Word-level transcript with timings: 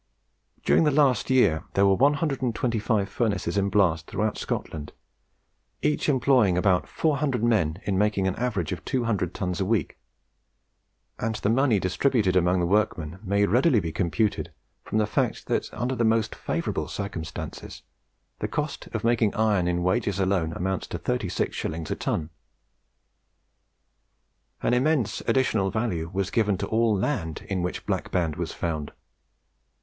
During 0.65 0.83
the 0.83 0.89
last 0.89 1.29
year 1.29 1.63
there 1.75 1.85
were 1.85 1.93
125 1.93 3.07
furnaces 3.07 3.55
in 3.55 3.69
blast 3.69 4.07
throughout 4.07 4.35
Scotland, 4.35 4.93
each 5.83 6.09
employing 6.09 6.57
about 6.57 6.87
400 6.89 7.43
men 7.43 7.79
in 7.83 7.99
making 7.99 8.27
an 8.27 8.35
average 8.35 8.71
of 8.71 8.83
200 8.83 9.31
tons 9.31 9.61
a 9.61 9.65
week; 9.65 9.99
and 11.19 11.35
the 11.35 11.51
money 11.51 11.77
distributed 11.79 12.35
amongst 12.35 12.61
the 12.61 12.65
workmen 12.65 13.19
may 13.21 13.45
readily 13.45 13.79
be 13.79 13.91
computed 13.91 14.51
from 14.83 14.97
the 14.97 15.05
fact 15.05 15.45
that, 15.45 15.71
under 15.71 15.93
the 15.93 16.03
most 16.03 16.33
favourable 16.33 16.87
circumstances, 16.87 17.83
the 18.39 18.47
cost 18.47 18.87
of 18.95 19.03
making 19.03 19.35
iron 19.35 19.67
in 19.67 19.83
wages 19.83 20.19
alone 20.19 20.51
amounts 20.53 20.87
to 20.87 20.97
36s. 20.97 21.91
a 21.91 21.95
ton. 21.95 22.31
An 24.63 24.73
immense 24.73 25.21
additional 25.27 25.69
value 25.69 26.09
was 26.11 26.31
given 26.31 26.57
to 26.57 26.65
all 26.69 26.97
land 26.97 27.45
in 27.47 27.61
which 27.61 27.81
the 27.81 27.85
Black 27.85 28.09
Band 28.11 28.35
was 28.35 28.51
found. 28.51 28.93